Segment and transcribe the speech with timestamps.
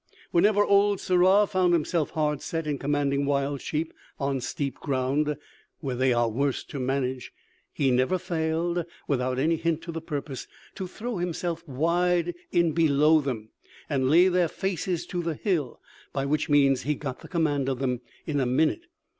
[0.31, 5.37] Whenever old Sirrah found himself hard set in commanding wild sheep on steep ground,
[5.79, 7.31] where they are worst to manage,
[7.71, 13.21] he never failed, without any hint to the purpose, to throw himself wide in below
[13.21, 13.49] them,
[13.91, 15.79] and lay their faces to the hill,
[16.13, 18.87] by which means he got the command of them in a minute.